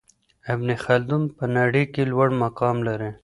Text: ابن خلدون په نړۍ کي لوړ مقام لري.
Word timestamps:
ابن 0.53 0.67
خلدون 0.83 1.23
په 1.37 1.43
نړۍ 1.57 1.83
کي 1.93 2.01
لوړ 2.11 2.27
مقام 2.43 2.77
لري. 2.87 3.11